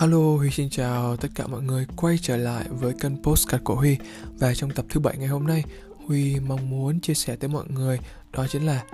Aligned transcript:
Hello, 0.00 0.36
Huy 0.36 0.50
xin 0.50 0.70
chào 0.70 1.16
tất 1.16 1.28
cả 1.34 1.46
mọi 1.46 1.62
người. 1.62 1.86
Quay 1.96 2.18
trở 2.22 2.36
lại 2.36 2.64
với 2.70 2.94
kênh 3.00 3.22
Postcard 3.22 3.64
của 3.64 3.74
Huy. 3.74 3.96
Và 4.38 4.54
trong 4.54 4.70
tập 4.70 4.84
thứ 4.88 5.00
bảy 5.00 5.18
ngày 5.18 5.28
hôm 5.28 5.46
nay, 5.46 5.64
Huy 6.06 6.40
mong 6.40 6.70
muốn 6.70 7.00
chia 7.00 7.14
sẻ 7.14 7.36
tới 7.36 7.48
mọi 7.48 7.64
người 7.68 7.98
đó 8.32 8.46
chính 8.50 8.66
là 8.66 8.84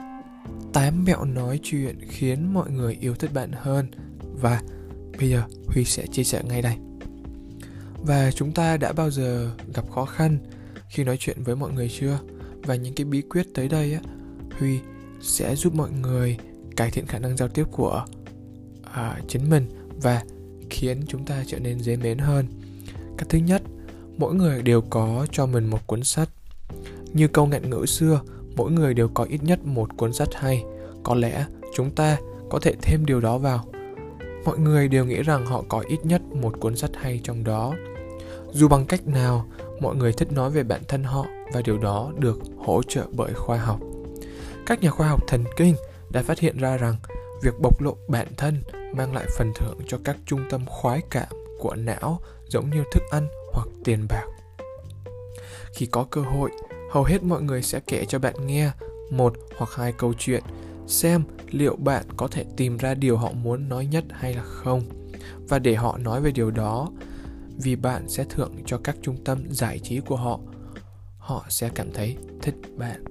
8 0.72 1.04
mẹo 1.04 1.24
nói 1.24 1.60
chuyện 1.62 1.98
khiến 2.08 2.54
mọi 2.54 2.70
người 2.70 2.96
yêu 3.00 3.14
thích 3.14 3.32
bạn 3.34 3.52
hơn. 3.52 3.86
Và 4.40 4.62
bây 5.18 5.30
giờ 5.30 5.42
Huy 5.66 5.84
sẽ 5.84 6.06
chia 6.06 6.24
sẻ 6.24 6.42
ngay 6.48 6.62
đây. 6.62 6.76
Và 7.98 8.30
chúng 8.30 8.52
ta 8.52 8.76
đã 8.76 8.92
bao 8.92 9.10
giờ 9.10 9.50
gặp 9.74 9.90
khó 9.90 10.04
khăn 10.04 10.38
khi 10.88 11.04
nói 11.04 11.16
chuyện 11.20 11.42
với 11.44 11.56
mọi 11.56 11.72
người 11.72 11.90
chưa? 12.00 12.18
Và 12.62 12.74
những 12.74 12.94
cái 12.94 13.04
bí 13.04 13.22
quyết 13.22 13.46
tới 13.54 13.68
đây 13.68 13.92
á, 13.92 14.00
Huy 14.58 14.78
sẽ 15.20 15.56
giúp 15.56 15.74
mọi 15.74 15.90
người 15.90 16.38
cải 16.76 16.90
thiện 16.90 17.06
khả 17.06 17.18
năng 17.18 17.36
giao 17.36 17.48
tiếp 17.48 17.64
của 17.72 18.04
à, 18.92 19.20
chính 19.28 19.50
mình. 19.50 19.66
Và 20.02 20.22
khiến 20.70 21.02
chúng 21.08 21.24
ta 21.24 21.44
trở 21.46 21.58
nên 21.58 21.80
dễ 21.80 21.96
mến 21.96 22.18
hơn. 22.18 22.46
Cách 23.18 23.28
thứ 23.28 23.38
nhất, 23.38 23.62
mỗi 24.18 24.34
người 24.34 24.62
đều 24.62 24.80
có 24.80 25.26
cho 25.32 25.46
mình 25.46 25.66
một 25.66 25.86
cuốn 25.86 26.04
sách. 26.04 26.28
Như 27.12 27.28
câu 27.28 27.46
ngạn 27.46 27.70
ngữ 27.70 27.86
xưa, 27.86 28.20
mỗi 28.56 28.72
người 28.72 28.94
đều 28.94 29.08
có 29.08 29.24
ít 29.24 29.42
nhất 29.42 29.64
một 29.64 29.88
cuốn 29.96 30.12
sách 30.12 30.28
hay. 30.34 30.64
Có 31.02 31.14
lẽ 31.14 31.46
chúng 31.74 31.90
ta 31.90 32.18
có 32.50 32.58
thể 32.58 32.74
thêm 32.82 33.06
điều 33.06 33.20
đó 33.20 33.38
vào. 33.38 33.64
Mọi 34.44 34.58
người 34.58 34.88
đều 34.88 35.04
nghĩ 35.04 35.22
rằng 35.22 35.46
họ 35.46 35.64
có 35.68 35.84
ít 35.88 35.98
nhất 36.04 36.22
một 36.22 36.60
cuốn 36.60 36.76
sách 36.76 36.90
hay 36.94 37.20
trong 37.24 37.44
đó. 37.44 37.74
Dù 38.52 38.68
bằng 38.68 38.86
cách 38.86 39.06
nào, 39.06 39.46
mọi 39.80 39.96
người 39.96 40.12
thích 40.12 40.32
nói 40.32 40.50
về 40.50 40.62
bản 40.62 40.82
thân 40.88 41.04
họ 41.04 41.26
và 41.52 41.62
điều 41.62 41.78
đó 41.78 42.12
được 42.18 42.38
hỗ 42.58 42.82
trợ 42.82 43.06
bởi 43.12 43.34
khoa 43.34 43.58
học. 43.58 43.80
Các 44.66 44.82
nhà 44.82 44.90
khoa 44.90 45.08
học 45.08 45.22
thần 45.28 45.44
kinh 45.56 45.74
đã 46.10 46.22
phát 46.22 46.38
hiện 46.38 46.58
ra 46.58 46.76
rằng 46.76 46.96
việc 47.42 47.60
bộc 47.60 47.82
lộ 47.82 47.96
bản 48.08 48.26
thân 48.36 48.62
mang 48.96 49.14
lại 49.14 49.26
phần 49.38 49.52
thưởng 49.54 49.78
cho 49.86 49.98
các 50.04 50.16
trung 50.26 50.40
tâm 50.50 50.66
khoái 50.66 51.00
cảm 51.10 51.28
của 51.58 51.74
não 51.74 52.20
giống 52.48 52.70
như 52.70 52.84
thức 52.92 53.02
ăn 53.10 53.28
hoặc 53.52 53.68
tiền 53.84 54.06
bạc. 54.08 54.26
Khi 55.74 55.86
có 55.86 56.06
cơ 56.10 56.20
hội, 56.20 56.50
hầu 56.90 57.04
hết 57.04 57.22
mọi 57.22 57.42
người 57.42 57.62
sẽ 57.62 57.80
kể 57.86 58.04
cho 58.04 58.18
bạn 58.18 58.46
nghe 58.46 58.70
một 59.10 59.36
hoặc 59.56 59.70
hai 59.74 59.92
câu 59.92 60.14
chuyện 60.18 60.42
xem 60.86 61.22
liệu 61.50 61.76
bạn 61.76 62.04
có 62.16 62.28
thể 62.28 62.44
tìm 62.56 62.76
ra 62.76 62.94
điều 62.94 63.16
họ 63.16 63.32
muốn 63.32 63.68
nói 63.68 63.86
nhất 63.86 64.04
hay 64.10 64.34
là 64.34 64.42
không. 64.42 64.82
Và 65.48 65.58
để 65.58 65.74
họ 65.74 65.98
nói 65.98 66.20
về 66.20 66.30
điều 66.30 66.50
đó 66.50 66.90
vì 67.56 67.76
bạn 67.76 68.08
sẽ 68.08 68.24
thưởng 68.28 68.54
cho 68.66 68.78
các 68.84 68.96
trung 69.02 69.24
tâm 69.24 69.44
giải 69.50 69.78
trí 69.78 70.00
của 70.00 70.16
họ 70.16 70.40
họ 71.18 71.46
sẽ 71.48 71.70
cảm 71.74 71.92
thấy 71.92 72.16
thích 72.42 72.54
bạn. 72.76 73.04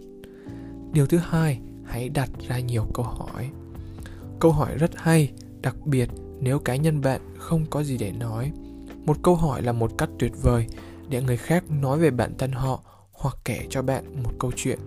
Điều 0.94 1.06
thứ 1.06 1.17
hai 1.17 1.59
hãy 1.86 2.09
đặt 2.09 2.30
ra 2.47 2.59
nhiều 2.59 2.88
câu 2.94 3.06
hỏi. 3.06 3.50
Câu 4.39 4.52
hỏi 4.52 4.75
rất 4.78 4.91
hay 4.95 5.31
đặc 5.66 5.75
biệt, 5.85 6.09
nếu 6.39 6.59
cá 6.59 6.75
nhân 6.75 7.02
bạn 7.02 7.21
không 7.38 7.66
có 7.69 7.83
gì 7.83 7.97
để 7.97 8.11
nói, 8.11 8.52
một 9.05 9.17
câu 9.23 9.35
hỏi 9.35 9.61
là 9.61 9.72
một 9.72 9.91
cách 9.97 10.09
tuyệt 10.19 10.31
vời 10.44 10.67
để 11.09 11.22
người 11.22 11.38
khác 11.38 11.63
nói 11.81 11.99
về 11.99 12.11
bản 12.11 12.33
thân 12.38 12.52
họ 12.52 12.83
hoặc 13.11 13.38
kể 13.45 13.59
cho 13.69 13.81
bạn 13.81 14.23
một 14.23 14.31
câu 14.39 14.52
chuyện. 14.55 14.80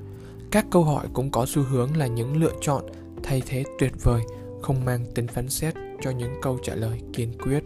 Các 0.50 0.66
câu 0.70 0.84
hỏi 0.84 1.06
cũng 1.12 1.30
có 1.30 1.46
xu 1.48 1.62
hướng 1.62 1.96
là 1.96 2.06
những 2.06 2.36
lựa 2.36 2.52
chọn 2.60 2.84
thay 3.22 3.42
thế 3.46 3.64
tuyệt 3.78 3.92
vời, 4.02 4.22
không 4.62 4.84
mang 4.84 5.04
tính 5.14 5.26
phán 5.26 5.48
xét 5.48 5.74
cho 6.00 6.10
những 6.10 6.34
câu 6.42 6.58
trả 6.62 6.74
lời 6.74 7.00
kiên 7.12 7.32
quyết. 7.38 7.64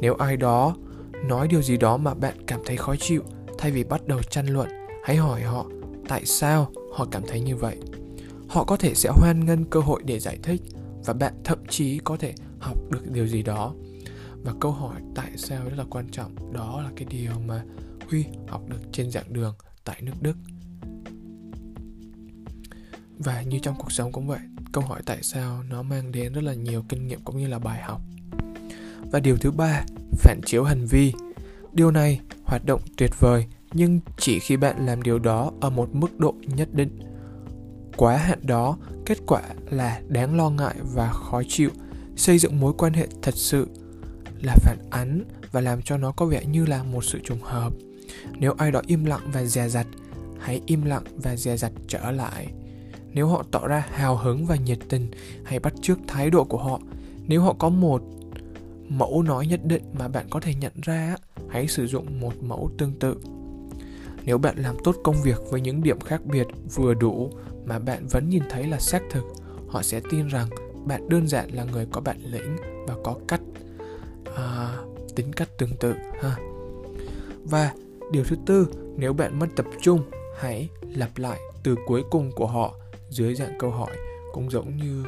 Nếu 0.00 0.14
ai 0.14 0.36
đó 0.36 0.76
nói 1.24 1.48
điều 1.48 1.62
gì 1.62 1.76
đó 1.76 1.96
mà 1.96 2.14
bạn 2.14 2.34
cảm 2.46 2.60
thấy 2.66 2.76
khó 2.76 2.96
chịu 2.96 3.22
thay 3.58 3.70
vì 3.70 3.84
bắt 3.84 4.06
đầu 4.06 4.22
tranh 4.22 4.46
luận, 4.46 4.68
hãy 5.04 5.16
hỏi 5.16 5.42
họ 5.42 5.66
tại 6.08 6.24
sao 6.24 6.70
họ 6.92 7.06
cảm 7.10 7.22
thấy 7.26 7.40
như 7.40 7.56
vậy. 7.56 7.76
Họ 8.48 8.64
có 8.64 8.76
thể 8.76 8.94
sẽ 8.94 9.10
hoan 9.12 9.44
nghênh 9.44 9.64
cơ 9.64 9.80
hội 9.80 10.02
để 10.04 10.18
giải 10.18 10.38
thích 10.42 10.62
và 11.04 11.14
bạn 11.14 11.34
thậm 11.44 11.58
chí 11.68 11.98
có 11.98 12.16
thể 12.16 12.34
học 12.60 12.76
được 12.90 13.10
điều 13.12 13.26
gì 13.26 13.42
đó. 13.42 13.74
Và 14.44 14.52
câu 14.60 14.72
hỏi 14.72 15.00
tại 15.14 15.30
sao 15.36 15.64
rất 15.64 15.76
là 15.76 15.84
quan 15.90 16.08
trọng, 16.08 16.52
đó 16.52 16.82
là 16.82 16.90
cái 16.96 17.06
điều 17.10 17.32
mà 17.46 17.64
huy 18.10 18.24
học 18.48 18.62
được 18.68 18.80
trên 18.92 19.10
giảng 19.10 19.32
đường 19.32 19.54
tại 19.84 20.02
nước 20.02 20.12
đức. 20.20 20.36
Và 23.18 23.42
như 23.42 23.58
trong 23.62 23.74
cuộc 23.78 23.92
sống 23.92 24.12
cũng 24.12 24.26
vậy, 24.26 24.40
câu 24.72 24.84
hỏi 24.84 25.02
tại 25.06 25.18
sao 25.22 25.62
nó 25.62 25.82
mang 25.82 26.12
đến 26.12 26.32
rất 26.32 26.44
là 26.44 26.54
nhiều 26.54 26.84
kinh 26.88 27.06
nghiệm 27.06 27.20
cũng 27.24 27.38
như 27.38 27.46
là 27.46 27.58
bài 27.58 27.82
học. 27.82 28.00
Và 29.12 29.20
điều 29.20 29.36
thứ 29.36 29.50
ba, 29.50 29.84
phản 30.12 30.40
chiếu 30.46 30.64
hành 30.64 30.86
vi. 30.86 31.12
Điều 31.72 31.90
này 31.90 32.20
hoạt 32.44 32.64
động 32.64 32.80
tuyệt 32.96 33.10
vời, 33.20 33.46
nhưng 33.72 34.00
chỉ 34.18 34.38
khi 34.38 34.56
bạn 34.56 34.86
làm 34.86 35.02
điều 35.02 35.18
đó 35.18 35.52
ở 35.60 35.70
một 35.70 35.94
mức 35.94 36.18
độ 36.18 36.34
nhất 36.56 36.74
định 36.74 36.98
quá 37.98 38.16
hạn 38.16 38.38
đó, 38.42 38.76
kết 39.06 39.18
quả 39.26 39.42
là 39.70 40.00
đáng 40.08 40.36
lo 40.36 40.50
ngại 40.50 40.74
và 40.94 41.12
khó 41.12 41.42
chịu. 41.48 41.70
Xây 42.16 42.38
dựng 42.38 42.60
mối 42.60 42.72
quan 42.78 42.92
hệ 42.92 43.06
thật 43.22 43.34
sự 43.34 43.68
là 44.42 44.54
phản 44.60 44.78
ánh 44.90 45.24
và 45.52 45.60
làm 45.60 45.82
cho 45.82 45.96
nó 45.96 46.12
có 46.12 46.26
vẻ 46.26 46.44
như 46.44 46.66
là 46.66 46.82
một 46.82 47.04
sự 47.04 47.18
trùng 47.24 47.38
hợp. 47.42 47.72
Nếu 48.38 48.54
ai 48.58 48.70
đó 48.70 48.82
im 48.86 49.04
lặng 49.04 49.30
và 49.32 49.44
dè 49.44 49.68
dặt, 49.68 49.86
hãy 50.38 50.60
im 50.66 50.84
lặng 50.84 51.02
và 51.16 51.36
dè 51.36 51.56
dặt 51.56 51.72
trở 51.88 52.10
lại. 52.10 52.46
Nếu 53.12 53.28
họ 53.28 53.44
tỏ 53.50 53.66
ra 53.68 53.86
hào 53.92 54.16
hứng 54.16 54.46
và 54.46 54.56
nhiệt 54.56 54.78
tình, 54.88 55.10
hãy 55.44 55.58
bắt 55.58 55.74
chước 55.82 55.98
thái 56.06 56.30
độ 56.30 56.44
của 56.44 56.58
họ. 56.58 56.80
Nếu 57.26 57.42
họ 57.42 57.54
có 57.58 57.68
một 57.68 58.02
mẫu 58.88 59.22
nói 59.22 59.46
nhất 59.46 59.60
định 59.64 59.82
mà 59.98 60.08
bạn 60.08 60.26
có 60.30 60.40
thể 60.40 60.54
nhận 60.54 60.72
ra, 60.82 61.16
hãy 61.48 61.68
sử 61.68 61.86
dụng 61.86 62.20
một 62.20 62.42
mẫu 62.42 62.70
tương 62.78 62.92
tự. 62.92 63.16
Nếu 64.24 64.38
bạn 64.38 64.58
làm 64.58 64.76
tốt 64.84 64.96
công 65.04 65.22
việc 65.22 65.38
với 65.50 65.60
những 65.60 65.82
điểm 65.82 66.00
khác 66.00 66.24
biệt 66.24 66.46
vừa 66.74 66.94
đủ 66.94 67.30
mà 67.68 67.78
bạn 67.78 68.06
vẫn 68.06 68.28
nhìn 68.28 68.42
thấy 68.50 68.66
là 68.66 68.78
xác 68.78 69.02
thực. 69.10 69.24
Họ 69.68 69.82
sẽ 69.82 70.00
tin 70.10 70.28
rằng 70.28 70.48
bạn 70.84 71.08
đơn 71.08 71.28
giản 71.28 71.50
là 71.50 71.64
người 71.64 71.86
có 71.92 72.00
bản 72.00 72.20
lĩnh 72.24 72.56
và 72.86 72.94
có 73.04 73.16
cách 73.28 73.40
à, 74.36 74.76
tính 75.16 75.32
cách 75.32 75.48
tương 75.58 75.76
tự 75.76 75.94
ha. 76.22 76.36
Và 77.44 77.72
điều 78.12 78.24
thứ 78.24 78.36
tư 78.46 78.68
nếu 78.96 79.12
bạn 79.12 79.38
mất 79.38 79.46
tập 79.56 79.66
trung 79.82 80.02
hãy 80.38 80.68
lặp 80.96 81.18
lại 81.18 81.38
từ 81.62 81.76
cuối 81.86 82.02
cùng 82.10 82.32
của 82.36 82.46
họ 82.46 82.74
dưới 83.10 83.34
dạng 83.34 83.58
câu 83.58 83.70
hỏi 83.70 83.96
cũng 84.32 84.50
giống 84.50 84.76
như 84.76 85.04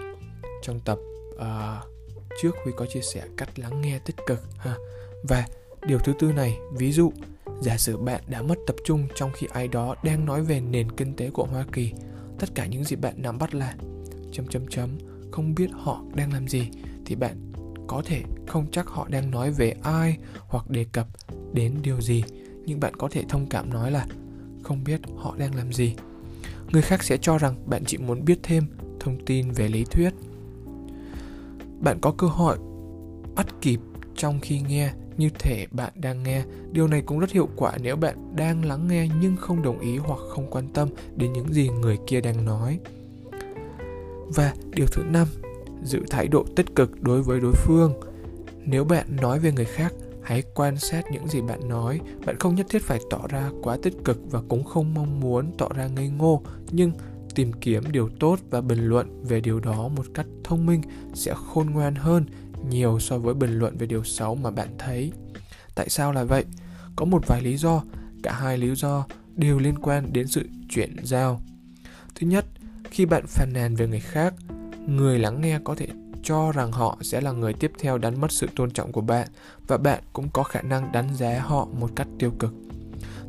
trong 0.62 0.81
tập 0.81 0.98
uh, 1.34 1.88
trước 2.41 2.50
huy 2.65 2.72
có 2.77 2.87
chia 2.87 3.00
sẻ 3.00 3.22
cách 3.37 3.59
lắng 3.59 3.81
nghe 3.81 3.98
tích 3.98 4.16
cực 4.27 4.41
ha. 4.59 4.75
Và 5.22 5.47
điều 5.87 5.98
thứ 5.98 6.12
tư 6.19 6.32
này 6.32 6.59
ví 6.77 6.92
dụ 6.92 7.12
giả 7.60 7.77
sử 7.77 7.97
bạn 7.97 8.21
đã 8.28 8.42
mất 8.42 8.59
tập 8.66 8.77
trung 8.84 9.09
trong 9.15 9.31
khi 9.34 9.47
ai 9.53 9.69
đó 9.69 9.94
đang 10.04 10.25
nói 10.25 10.42
về 10.42 10.60
nền 10.60 10.92
kinh 10.92 11.16
tế 11.16 11.31
của 11.31 11.44
hoa 11.44 11.65
kỳ 11.72 11.92
tất 12.40 12.54
cả 12.54 12.66
những 12.66 12.84
gì 12.84 12.96
bạn 12.96 13.14
nắm 13.22 13.38
bắt 13.38 13.54
là 13.54 13.74
chấm 14.32 14.46
chấm 14.46 14.66
chấm, 14.66 14.90
không 15.30 15.54
biết 15.54 15.70
họ 15.72 16.02
đang 16.14 16.32
làm 16.32 16.48
gì, 16.48 16.68
thì 17.04 17.14
bạn 17.14 17.36
có 17.86 18.02
thể 18.04 18.22
không 18.46 18.66
chắc 18.72 18.86
họ 18.86 19.08
đang 19.08 19.30
nói 19.30 19.50
về 19.50 19.74
ai 19.82 20.16
hoặc 20.48 20.70
đề 20.70 20.84
cập 20.92 21.06
đến 21.52 21.74
điều 21.82 22.00
gì, 22.00 22.24
nhưng 22.66 22.80
bạn 22.80 22.96
có 22.96 23.08
thể 23.08 23.24
thông 23.28 23.46
cảm 23.46 23.70
nói 23.70 23.90
là 23.90 24.06
không 24.62 24.84
biết 24.84 25.00
họ 25.16 25.36
đang 25.38 25.54
làm 25.54 25.72
gì. 25.72 25.94
Người 26.72 26.82
khác 26.82 27.02
sẽ 27.02 27.16
cho 27.16 27.38
rằng 27.38 27.54
bạn 27.66 27.84
chỉ 27.84 27.98
muốn 27.98 28.24
biết 28.24 28.38
thêm 28.42 28.66
thông 29.00 29.24
tin 29.26 29.50
về 29.50 29.68
lý 29.68 29.84
thuyết. 29.84 30.10
Bạn 31.80 31.98
có 32.00 32.14
cơ 32.18 32.26
hội 32.26 32.58
bắt 33.34 33.46
kịp 33.60 33.80
trong 34.16 34.40
khi 34.40 34.60
nghe 34.60 34.92
như 35.20 35.31
thể 35.38 35.66
bạn 35.70 35.92
đang 35.94 36.22
nghe. 36.22 36.44
Điều 36.72 36.88
này 36.88 37.03
cũng 37.03 37.19
rất 37.19 37.31
hiệu 37.31 37.48
quả 37.56 37.72
nếu 37.82 37.97
bạn 37.97 38.36
đang 38.36 38.64
lắng 38.64 38.88
nghe 38.88 39.08
nhưng 39.20 39.36
không 39.36 39.62
đồng 39.62 39.78
ý 39.78 39.97
hoặc 39.97 40.20
không 40.28 40.50
quan 40.50 40.69
tâm 40.69 40.88
đến 41.16 41.32
những 41.32 41.53
gì 41.53 41.69
người 41.69 41.98
kia 42.06 42.20
đang 42.20 42.44
nói. 42.44 42.78
Và 44.34 44.54
điều 44.70 44.86
thứ 44.86 45.03
năm, 45.03 45.26
giữ 45.82 46.03
thái 46.10 46.28
độ 46.28 46.44
tích 46.56 46.76
cực 46.76 47.03
đối 47.03 47.22
với 47.22 47.41
đối 47.41 47.53
phương. 47.53 48.00
Nếu 48.64 48.84
bạn 48.84 49.16
nói 49.20 49.38
về 49.38 49.53
người 49.53 49.64
khác, 49.64 49.94
hãy 50.22 50.42
quan 50.54 50.78
sát 50.78 51.04
những 51.12 51.28
gì 51.28 51.41
bạn 51.41 51.69
nói. 51.69 52.00
Bạn 52.26 52.36
không 52.38 52.54
nhất 52.54 52.66
thiết 52.69 52.82
phải 52.82 53.00
tỏ 53.10 53.20
ra 53.28 53.50
quá 53.62 53.78
tích 53.82 53.94
cực 54.04 54.19
và 54.30 54.42
cũng 54.48 54.64
không 54.64 54.94
mong 54.94 55.20
muốn 55.20 55.53
tỏ 55.59 55.69
ra 55.76 55.86
ngây 55.86 56.09
ngô, 56.09 56.42
nhưng 56.70 56.92
tìm 57.34 57.53
kiếm 57.53 57.82
điều 57.92 58.09
tốt 58.20 58.38
và 58.50 58.60
bình 58.60 58.84
luận 58.88 59.25
về 59.25 59.41
điều 59.41 59.60
đó 59.60 59.89
một 59.89 60.06
cách 60.15 60.27
thông 60.44 60.66
minh 60.66 60.83
sẽ 61.15 61.34
khôn 61.34 61.71
ngoan 61.71 61.94
hơn 61.94 62.24
nhiều 62.68 62.98
so 63.01 63.18
với 63.18 63.34
bình 63.34 63.59
luận 63.59 63.77
về 63.77 63.86
điều 63.86 64.04
xấu 64.04 64.34
mà 64.34 64.51
bạn 64.51 64.68
thấy. 64.78 65.12
Tại 65.74 65.89
sao 65.89 66.12
là 66.12 66.24
vậy? 66.24 66.45
Có 66.97 67.04
một 67.04 67.27
vài 67.27 67.42
lý 67.42 67.57
do, 67.57 67.83
cả 68.22 68.33
hai 68.33 68.59
lý 68.59 68.74
do 68.74 69.07
đều 69.36 69.59
liên 69.59 69.78
quan 69.78 70.12
đến 70.12 70.28
sự 70.28 70.48
chuyển 70.68 70.97
giao. 71.03 71.41
Thứ 72.15 72.27
nhất, 72.27 72.45
khi 72.91 73.07
bạn 73.07 73.27
phàn 73.27 73.53
nàn 73.53 73.77
về 73.77 73.89
người 73.89 74.01
khác, 74.01 74.34
người 74.86 75.18
lắng 75.18 75.41
nghe 75.41 75.59
có 75.65 75.74
thể 75.74 75.86
cho 76.22 76.53
rằng 76.53 76.72
họ 76.72 76.98
sẽ 77.01 77.21
là 77.21 77.33
người 77.33 77.53
tiếp 77.53 77.72
theo 77.78 77.98
đánh 77.98 78.21
mất 78.21 78.33
sự 78.33 78.48
tôn 78.57 78.71
trọng 78.71 78.92
của 78.92 79.01
bạn 79.01 79.28
và 79.66 79.77
bạn 79.77 80.03
cũng 80.13 80.28
có 80.33 80.42
khả 80.42 80.63
năng 80.63 80.92
đánh 80.92 81.15
giá 81.15 81.41
họ 81.41 81.68
một 81.80 81.91
cách 81.97 82.09
tiêu 82.18 82.33
cực. 82.39 82.54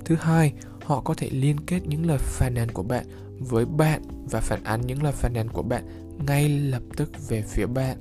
Thứ 0.05 0.15
hai, 0.15 0.53
họ 0.83 1.01
có 1.01 1.13
thể 1.13 1.29
liên 1.29 1.59
kết 1.59 1.79
những 1.87 2.05
lời 2.05 2.17
phàn 2.21 2.53
nàn 2.53 2.71
của 2.71 2.83
bạn 2.83 3.05
với 3.39 3.65
bạn 3.65 4.01
và 4.31 4.39
phản 4.39 4.63
ánh 4.63 4.81
những 4.87 5.03
lời 5.03 5.11
phàn 5.11 5.33
nàn 5.33 5.49
của 5.49 5.63
bạn 5.63 5.83
ngay 6.25 6.49
lập 6.49 6.81
tức 6.97 7.29
về 7.29 7.41
phía 7.41 7.65
bạn 7.65 7.97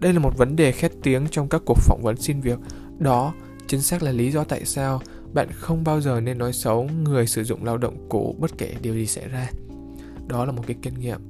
đây 0.00 0.12
là 0.12 0.18
một 0.18 0.36
vấn 0.36 0.56
đề 0.56 0.72
khét 0.72 0.92
tiếng 1.02 1.26
trong 1.30 1.48
các 1.48 1.62
cuộc 1.66 1.78
phỏng 1.78 2.02
vấn 2.02 2.16
xin 2.16 2.40
việc 2.40 2.58
đó 2.98 3.34
chính 3.66 3.82
xác 3.82 4.02
là 4.02 4.12
lý 4.12 4.30
do 4.30 4.44
tại 4.44 4.64
sao 4.64 5.00
bạn 5.32 5.48
không 5.52 5.84
bao 5.84 6.00
giờ 6.00 6.20
nên 6.20 6.38
nói 6.38 6.52
xấu 6.52 6.88
người 7.02 7.26
sử 7.26 7.44
dụng 7.44 7.64
lao 7.64 7.78
động 7.78 8.06
cũ 8.08 8.36
bất 8.38 8.58
kể 8.58 8.74
điều 8.82 8.94
gì 8.94 9.06
xảy 9.06 9.28
ra 9.28 9.50
đó 10.26 10.44
là 10.44 10.52
một 10.52 10.62
cái 10.66 10.76
kinh 10.82 10.94
nghiệm 10.94 11.20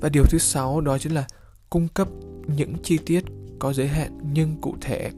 và 0.00 0.08
điều 0.08 0.24
thứ 0.24 0.38
sáu 0.38 0.80
đó 0.80 0.98
chính 0.98 1.14
là 1.14 1.26
cung 1.70 1.88
cấp 1.88 2.08
những 2.46 2.74
chi 2.82 2.98
tiết 3.06 3.24
có 3.58 3.72
giới 3.72 3.88
hạn 3.88 4.18
nhưng 4.32 4.56
cụ 4.60 4.74
thể. 4.80 5.10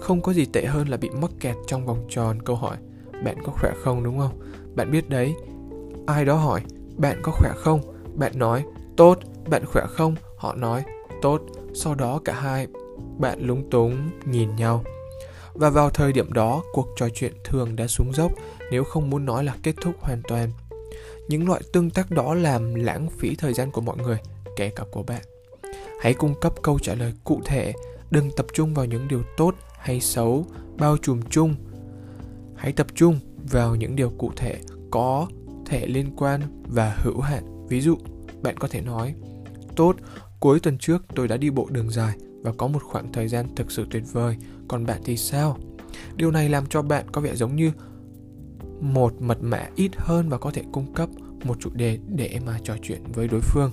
Không 0.00 0.22
có 0.22 0.32
gì 0.32 0.44
tệ 0.44 0.64
hơn 0.64 0.88
là 0.88 0.96
bị 0.96 1.10
mắc 1.10 1.30
kẹt 1.40 1.56
trong 1.66 1.86
vòng 1.86 2.06
tròn 2.08 2.42
câu 2.42 2.56
hỏi 2.56 2.76
bạn 3.24 3.36
có 3.44 3.52
khỏe 3.52 3.72
không 3.84 4.04
đúng 4.04 4.18
không? 4.18 4.38
Bạn 4.74 4.90
biết 4.90 5.08
đấy, 5.08 5.34
ai 6.06 6.24
đó 6.24 6.34
hỏi 6.36 6.60
bạn 6.96 7.20
có 7.22 7.32
khỏe 7.32 7.50
không? 7.56 7.80
Bạn 8.14 8.32
nói 8.38 8.64
tốt, 8.96 9.18
bạn 9.50 9.64
khỏe 9.66 9.86
không? 9.88 10.14
Họ 10.46 10.54
nói 10.54 10.84
tốt, 11.22 11.42
sau 11.74 11.94
đó 11.94 12.20
cả 12.24 12.34
hai 12.34 12.66
bạn 13.18 13.38
lúng 13.46 13.70
túng 13.70 14.10
nhìn 14.24 14.56
nhau. 14.56 14.84
Và 15.54 15.70
vào 15.70 15.90
thời 15.90 16.12
điểm 16.12 16.32
đó, 16.32 16.62
cuộc 16.72 16.88
trò 16.96 17.08
chuyện 17.14 17.32
thường 17.44 17.76
đã 17.76 17.86
xuống 17.86 18.12
dốc 18.12 18.32
nếu 18.70 18.84
không 18.84 19.10
muốn 19.10 19.24
nói 19.24 19.44
là 19.44 19.56
kết 19.62 19.74
thúc 19.82 19.94
hoàn 20.00 20.22
toàn. 20.28 20.50
Những 21.28 21.48
loại 21.48 21.60
tương 21.72 21.90
tác 21.90 22.10
đó 22.10 22.34
làm 22.34 22.74
lãng 22.74 23.08
phí 23.18 23.34
thời 23.36 23.54
gian 23.54 23.70
của 23.70 23.80
mọi 23.80 23.96
người, 23.96 24.18
kể 24.56 24.70
cả 24.76 24.84
của 24.90 25.02
bạn. 25.02 25.22
Hãy 26.00 26.14
cung 26.14 26.34
cấp 26.40 26.52
câu 26.62 26.78
trả 26.78 26.94
lời 26.94 27.12
cụ 27.24 27.40
thể, 27.44 27.72
đừng 28.10 28.30
tập 28.36 28.46
trung 28.52 28.74
vào 28.74 28.84
những 28.84 29.08
điều 29.08 29.22
tốt 29.36 29.54
hay 29.78 30.00
xấu, 30.00 30.46
bao 30.78 30.96
trùm 31.02 31.20
chung. 31.30 31.54
Hãy 32.56 32.72
tập 32.72 32.86
trung 32.94 33.18
vào 33.50 33.74
những 33.74 33.96
điều 33.96 34.10
cụ 34.10 34.32
thể 34.36 34.56
có 34.90 35.26
thể 35.66 35.86
liên 35.86 36.16
quan 36.16 36.40
và 36.62 36.96
hữu 36.98 37.20
hạn. 37.20 37.66
Ví 37.68 37.80
dụ, 37.80 37.96
bạn 38.42 38.56
có 38.56 38.68
thể 38.68 38.80
nói: 38.80 39.14
"Tốt, 39.76 39.96
cuối 40.40 40.60
tuần 40.60 40.78
trước 40.78 41.02
tôi 41.14 41.28
đã 41.28 41.36
đi 41.36 41.50
bộ 41.50 41.68
đường 41.70 41.90
dài 41.90 42.16
và 42.42 42.52
có 42.52 42.66
một 42.66 42.82
khoảng 42.82 43.12
thời 43.12 43.28
gian 43.28 43.46
thực 43.56 43.70
sự 43.70 43.86
tuyệt 43.90 44.02
vời, 44.12 44.36
còn 44.68 44.86
bạn 44.86 45.00
thì 45.04 45.16
sao?" 45.16 45.58
Điều 46.16 46.30
này 46.30 46.48
làm 46.48 46.66
cho 46.66 46.82
bạn 46.82 47.10
có 47.12 47.20
vẻ 47.20 47.34
giống 47.34 47.56
như 47.56 47.72
một 48.80 49.22
mật 49.22 49.38
mã 49.40 49.68
ít 49.76 49.90
hơn 49.96 50.28
và 50.28 50.38
có 50.38 50.50
thể 50.50 50.62
cung 50.72 50.94
cấp 50.94 51.08
một 51.44 51.56
chủ 51.60 51.70
đề 51.72 51.98
để 52.08 52.38
mà 52.46 52.58
trò 52.64 52.74
chuyện 52.82 53.02
với 53.14 53.28
đối 53.28 53.40
phương. 53.40 53.70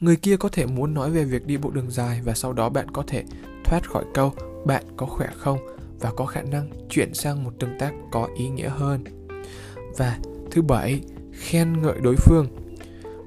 Người 0.00 0.16
kia 0.16 0.36
có 0.36 0.48
thể 0.48 0.66
muốn 0.66 0.94
nói 0.94 1.10
về 1.10 1.24
việc 1.24 1.46
đi 1.46 1.56
bộ 1.56 1.70
đường 1.70 1.90
dài 1.90 2.20
và 2.24 2.34
sau 2.34 2.52
đó 2.52 2.68
bạn 2.68 2.90
có 2.90 3.02
thể 3.06 3.24
thoát 3.64 3.90
khỏi 3.90 4.04
câu 4.14 4.32
bạn 4.66 4.84
có 4.96 5.06
khỏe 5.06 5.28
không 5.36 5.58
và 6.00 6.12
có 6.16 6.26
khả 6.26 6.42
năng 6.42 6.70
chuyển 6.88 7.14
sang 7.14 7.44
một 7.44 7.52
tương 7.58 7.78
tác 7.78 7.92
có 8.12 8.28
ý 8.38 8.48
nghĩa 8.48 8.68
hơn. 8.68 9.04
Và 9.96 10.18
thứ 10.50 10.62
bảy, 10.62 11.00
khen 11.32 11.82
ngợi 11.82 12.00
đối 12.02 12.16
phương. 12.16 12.46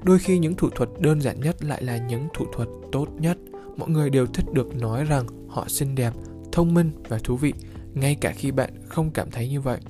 Đôi 0.04 0.18
khi 0.18 0.38
những 0.38 0.54
thủ 0.54 0.70
thuật 0.70 0.88
đơn 0.98 1.20
giản 1.20 1.40
nhất 1.40 1.64
lại 1.64 1.82
là 1.82 1.96
những 1.96 2.28
thủ 2.34 2.46
thuật 2.52 2.68
tốt 2.92 3.06
nhất. 3.18 3.38
Mọi 3.76 3.88
người 3.88 4.10
đều 4.10 4.26
thích 4.26 4.44
được 4.52 4.76
nói 4.76 5.04
rằng 5.04 5.26
họ 5.48 5.68
xinh 5.68 5.94
đẹp, 5.94 6.12
thông 6.52 6.74
minh 6.74 6.90
và 7.08 7.18
thú 7.18 7.36
vị, 7.36 7.52
ngay 7.94 8.14
cả 8.14 8.32
khi 8.36 8.50
bạn 8.50 8.70
không 8.88 9.10
cảm 9.10 9.30
thấy 9.30 9.48
như 9.48 9.60
vậy. 9.60 9.80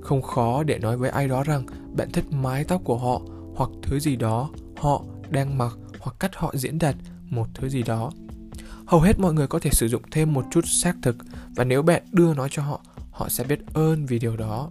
Không 0.00 0.22
khó 0.22 0.62
để 0.62 0.78
nói 0.78 0.96
với 0.96 1.10
ai 1.10 1.28
đó 1.28 1.42
rằng 1.42 1.66
bạn 1.96 2.10
thích 2.12 2.24
mái 2.30 2.64
tóc 2.64 2.80
của 2.84 2.98
họ 2.98 3.20
hoặc 3.54 3.70
thứ 3.82 4.00
gì 4.00 4.16
đó 4.16 4.50
họ 4.76 5.04
đang 5.30 5.58
mặc 5.58 5.72
hoặc 6.00 6.16
cách 6.20 6.36
họ 6.36 6.52
diễn 6.56 6.78
đạt 6.78 6.94
một 7.30 7.46
thứ 7.54 7.68
gì 7.68 7.82
đó. 7.82 8.10
Hầu 8.86 9.00
hết 9.00 9.20
mọi 9.20 9.32
người 9.34 9.46
có 9.46 9.58
thể 9.58 9.70
sử 9.72 9.88
dụng 9.88 10.02
thêm 10.10 10.32
một 10.32 10.44
chút 10.50 10.64
xác 10.66 10.96
thực 11.02 11.16
và 11.56 11.64
nếu 11.64 11.82
bạn 11.82 12.02
đưa 12.12 12.34
nó 12.34 12.48
cho 12.48 12.62
họ, 12.62 12.80
họ 13.10 13.28
sẽ 13.28 13.44
biết 13.44 13.60
ơn 13.74 14.06
vì 14.06 14.18
điều 14.18 14.36
đó. 14.36 14.70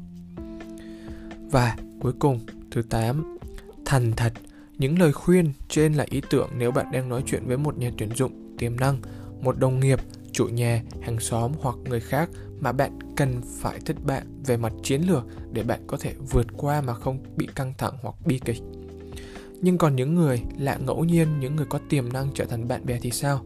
Và 1.51 1.75
cuối 2.01 2.13
cùng, 2.19 2.39
thứ 2.71 2.81
8, 2.81 3.37
thành 3.85 4.11
thật. 4.17 4.33
Những 4.77 4.99
lời 4.99 5.11
khuyên 5.11 5.53
trên 5.69 5.93
là 5.93 6.05
ý 6.09 6.21
tưởng 6.29 6.49
nếu 6.57 6.71
bạn 6.71 6.85
đang 6.91 7.09
nói 7.09 7.23
chuyện 7.25 7.45
với 7.45 7.57
một 7.57 7.77
nhà 7.77 7.91
tuyển 7.97 8.09
dụng 8.15 8.55
tiềm 8.57 8.75
năng, 8.79 8.97
một 9.41 9.59
đồng 9.59 9.79
nghiệp, 9.79 9.99
chủ 10.31 10.45
nhà, 10.45 10.83
hàng 11.01 11.19
xóm 11.19 11.51
hoặc 11.59 11.75
người 11.89 11.99
khác 11.99 12.29
mà 12.59 12.71
bạn 12.71 12.99
cần 13.15 13.41
phải 13.59 13.79
thích 13.85 13.95
bạn 14.05 14.41
về 14.45 14.57
mặt 14.57 14.73
chiến 14.83 15.01
lược 15.01 15.23
để 15.51 15.63
bạn 15.63 15.79
có 15.87 15.97
thể 15.97 16.13
vượt 16.31 16.47
qua 16.57 16.81
mà 16.81 16.93
không 16.93 17.23
bị 17.35 17.47
căng 17.55 17.73
thẳng 17.77 17.93
hoặc 18.01 18.15
bi 18.25 18.39
kịch. 18.45 18.61
Nhưng 19.61 19.77
còn 19.77 19.95
những 19.95 20.15
người 20.15 20.43
lạ 20.57 20.77
ngẫu 20.85 21.03
nhiên, 21.03 21.39
những 21.39 21.55
người 21.55 21.65
có 21.65 21.79
tiềm 21.89 22.13
năng 22.13 22.31
trở 22.33 22.45
thành 22.45 22.67
bạn 22.67 22.85
bè 22.85 22.99
thì 23.01 23.11
sao? 23.11 23.45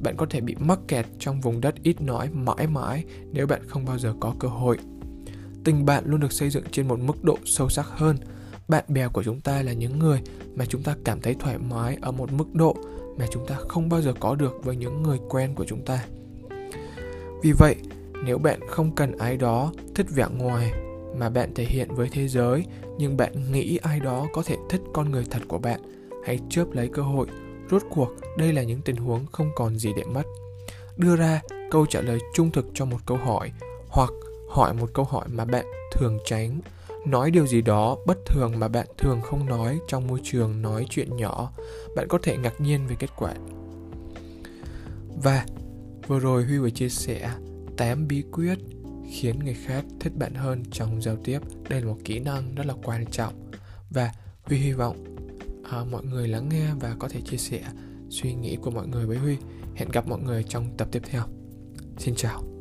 Bạn 0.00 0.16
có 0.16 0.26
thể 0.30 0.40
bị 0.40 0.54
mắc 0.58 0.78
kẹt 0.88 1.06
trong 1.18 1.40
vùng 1.40 1.60
đất 1.60 1.74
ít 1.82 2.00
nói 2.00 2.28
mãi 2.32 2.66
mãi 2.66 3.04
nếu 3.32 3.46
bạn 3.46 3.62
không 3.68 3.84
bao 3.84 3.98
giờ 3.98 4.14
có 4.20 4.34
cơ 4.38 4.48
hội. 4.48 4.78
Tình 5.64 5.84
bạn 5.84 6.04
luôn 6.06 6.20
được 6.20 6.32
xây 6.32 6.50
dựng 6.50 6.64
trên 6.70 6.88
một 6.88 7.00
mức 7.00 7.24
độ 7.24 7.38
sâu 7.44 7.68
sắc 7.68 7.86
hơn. 7.86 8.16
Bạn 8.68 8.84
bè 8.88 9.08
của 9.08 9.22
chúng 9.22 9.40
ta 9.40 9.62
là 9.62 9.72
những 9.72 9.98
người 9.98 10.20
mà 10.54 10.64
chúng 10.64 10.82
ta 10.82 10.96
cảm 11.04 11.20
thấy 11.20 11.36
thoải 11.40 11.58
mái 11.58 11.98
ở 12.00 12.12
một 12.12 12.32
mức 12.32 12.54
độ 12.54 12.76
mà 13.18 13.26
chúng 13.30 13.46
ta 13.46 13.56
không 13.68 13.88
bao 13.88 14.02
giờ 14.02 14.12
có 14.20 14.34
được 14.34 14.64
với 14.64 14.76
những 14.76 15.02
người 15.02 15.18
quen 15.28 15.54
của 15.54 15.64
chúng 15.64 15.84
ta. 15.84 16.04
Vì 17.42 17.52
vậy, 17.52 17.76
nếu 18.24 18.38
bạn 18.38 18.60
không 18.68 18.94
cần 18.94 19.18
ai 19.18 19.36
đó 19.36 19.72
thích 19.94 20.06
vẻ 20.10 20.26
ngoài 20.36 20.72
mà 21.16 21.30
bạn 21.30 21.54
thể 21.54 21.64
hiện 21.64 21.94
với 21.94 22.08
thế 22.12 22.28
giới 22.28 22.64
nhưng 22.98 23.16
bạn 23.16 23.52
nghĩ 23.52 23.76
ai 23.82 24.00
đó 24.00 24.26
có 24.32 24.42
thể 24.42 24.56
thích 24.68 24.80
con 24.94 25.10
người 25.10 25.24
thật 25.30 25.40
của 25.48 25.58
bạn 25.58 25.80
hãy 26.24 26.38
chớp 26.50 26.64
lấy 26.72 26.88
cơ 26.88 27.02
hội. 27.02 27.26
Rốt 27.70 27.82
cuộc 27.90 28.08
đây 28.38 28.52
là 28.52 28.62
những 28.62 28.80
tình 28.82 28.96
huống 28.96 29.26
không 29.32 29.50
còn 29.56 29.78
gì 29.78 29.92
để 29.96 30.04
mất. 30.04 30.22
Đưa 30.96 31.16
ra 31.16 31.40
câu 31.70 31.86
trả 31.86 32.00
lời 32.00 32.18
trung 32.34 32.50
thực 32.50 32.66
cho 32.74 32.84
một 32.84 32.98
câu 33.06 33.16
hỏi 33.16 33.52
hoặc 33.88 34.10
hỏi 34.48 34.74
một 34.74 34.90
câu 34.94 35.04
hỏi 35.04 35.28
mà 35.28 35.44
bạn 35.44 35.64
thường 35.92 36.18
tránh 36.24 36.60
nói 37.10 37.30
điều 37.30 37.46
gì 37.46 37.62
đó 37.62 37.96
bất 38.06 38.18
thường 38.26 38.58
mà 38.58 38.68
bạn 38.68 38.86
thường 38.98 39.20
không 39.22 39.46
nói 39.46 39.78
trong 39.88 40.06
môi 40.06 40.20
trường 40.22 40.62
nói 40.62 40.86
chuyện 40.90 41.16
nhỏ 41.16 41.52
bạn 41.96 42.06
có 42.08 42.18
thể 42.22 42.36
ngạc 42.36 42.60
nhiên 42.60 42.86
về 42.86 42.96
kết 42.98 43.10
quả. 43.16 43.34
Và 45.22 45.46
vừa 46.06 46.18
rồi 46.18 46.44
huy 46.44 46.58
vừa 46.58 46.70
chia 46.70 46.88
sẻ 46.88 47.30
8 47.76 48.08
bí 48.08 48.22
quyết 48.32 48.58
khiến 49.10 49.38
người 49.44 49.56
khác 49.64 49.84
thích 50.00 50.12
bạn 50.16 50.34
hơn 50.34 50.62
trong 50.70 51.02
giao 51.02 51.16
tiếp. 51.24 51.38
Đây 51.68 51.80
là 51.80 51.86
một 51.86 51.98
kỹ 52.04 52.18
năng 52.18 52.54
rất 52.54 52.66
là 52.66 52.74
quan 52.84 53.06
trọng. 53.10 53.50
Và 53.90 54.12
huy 54.42 54.56
hy 54.56 54.72
vọng 54.72 55.04
à, 55.70 55.84
mọi 55.90 56.04
người 56.04 56.28
lắng 56.28 56.48
nghe 56.48 56.66
và 56.80 56.96
có 56.98 57.08
thể 57.08 57.20
chia 57.20 57.36
sẻ 57.36 57.62
suy 58.10 58.34
nghĩ 58.34 58.56
của 58.56 58.70
mọi 58.70 58.86
người 58.88 59.06
với 59.06 59.18
huy. 59.18 59.36
Hẹn 59.74 59.88
gặp 59.88 60.08
mọi 60.08 60.20
người 60.20 60.42
trong 60.42 60.76
tập 60.76 60.88
tiếp 60.92 61.02
theo. 61.10 61.22
Xin 61.98 62.14
chào. 62.14 62.57